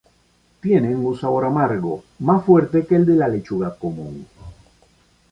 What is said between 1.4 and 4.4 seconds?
amargo, más fuerte que el de la lechuga común.